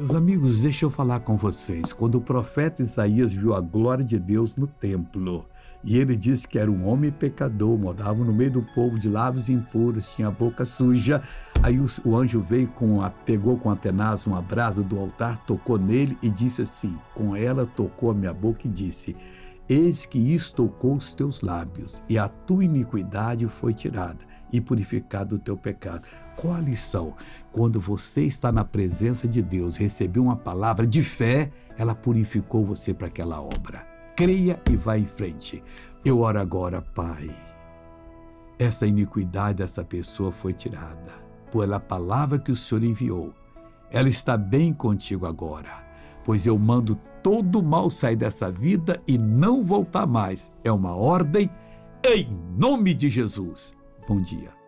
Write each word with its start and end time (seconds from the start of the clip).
Meus 0.00 0.14
amigos, 0.14 0.62
deixa 0.62 0.86
eu 0.86 0.88
falar 0.88 1.20
com 1.20 1.36
vocês. 1.36 1.92
Quando 1.92 2.14
o 2.14 2.22
profeta 2.22 2.80
Isaías 2.80 3.34
viu 3.34 3.54
a 3.54 3.60
glória 3.60 4.02
de 4.02 4.18
Deus 4.18 4.56
no 4.56 4.66
templo, 4.66 5.44
e 5.84 5.98
ele 5.98 6.16
disse 6.16 6.48
que 6.48 6.58
era 6.58 6.70
um 6.70 6.88
homem 6.88 7.10
pecador, 7.10 7.76
morava 7.76 8.24
no 8.24 8.32
meio 8.32 8.50
do 8.50 8.62
povo 8.74 8.98
de 8.98 9.10
lábios 9.10 9.50
impuros, 9.50 10.14
tinha 10.14 10.28
a 10.28 10.30
boca 10.30 10.64
suja. 10.64 11.22
Aí 11.62 11.78
o, 11.78 11.86
o 12.06 12.16
anjo 12.16 12.40
veio 12.40 12.68
com 12.68 13.02
a, 13.02 13.10
pegou 13.10 13.58
com 13.58 13.70
a 13.70 13.76
tenaz 13.76 14.26
uma 14.26 14.40
brasa 14.40 14.82
do 14.82 14.98
altar, 14.98 15.44
tocou 15.44 15.76
nele 15.76 16.16
e 16.22 16.30
disse 16.30 16.62
assim: 16.62 16.96
Com 17.14 17.36
ela 17.36 17.66
tocou 17.66 18.10
a 18.10 18.14
minha 18.14 18.32
boca 18.32 18.60
e 18.64 18.70
disse: 18.70 19.14
Eis 19.70 20.04
que 20.04 20.18
isto 20.18 20.66
tocou 20.66 20.96
os 20.96 21.14
teus 21.14 21.40
lábios, 21.40 22.02
e 22.08 22.18
a 22.18 22.28
tua 22.28 22.64
iniquidade 22.64 23.46
foi 23.46 23.72
tirada, 23.72 24.24
e 24.52 24.60
purificado 24.60 25.36
o 25.36 25.38
teu 25.38 25.56
pecado. 25.56 26.08
Qual 26.36 26.52
a 26.52 26.60
lição? 26.60 27.14
Quando 27.52 27.80
você 27.80 28.22
está 28.22 28.50
na 28.50 28.64
presença 28.64 29.28
de 29.28 29.40
Deus, 29.40 29.76
recebeu 29.76 30.24
uma 30.24 30.36
palavra 30.36 30.86
de 30.86 31.02
fé, 31.02 31.50
ela 31.78 31.94
purificou 31.94 32.66
você 32.66 32.92
para 32.92 33.06
aquela 33.06 33.40
obra 33.40 33.88
creia 34.20 34.60
e 34.70 34.76
vá 34.76 34.98
em 34.98 35.06
frente. 35.06 35.64
Eu 36.04 36.20
oro 36.20 36.38
agora, 36.38 36.82
Pai. 36.82 37.30
Essa 38.58 38.86
iniquidade 38.86 39.58
dessa 39.58 39.82
pessoa 39.82 40.30
foi 40.30 40.52
tirada 40.52 41.14
pela 41.50 41.80
palavra 41.80 42.38
que 42.38 42.52
o 42.52 42.56
Senhor 42.56 42.84
enviou. 42.84 43.32
Ela 43.90 44.10
está 44.10 44.36
bem 44.36 44.74
contigo 44.74 45.24
agora, 45.24 45.70
pois 46.30 46.46
eu 46.46 46.56
mando 46.56 46.94
todo 47.24 47.60
mal 47.60 47.90
sair 47.90 48.14
dessa 48.14 48.52
vida 48.52 49.02
e 49.04 49.18
não 49.18 49.64
voltar 49.64 50.06
mais. 50.06 50.52
É 50.62 50.70
uma 50.70 50.94
ordem 50.94 51.50
em 52.04 52.28
nome 52.56 52.94
de 52.94 53.08
Jesus. 53.08 53.74
Bom 54.06 54.22
dia. 54.22 54.59